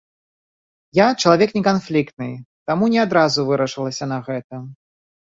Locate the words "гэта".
4.31-4.55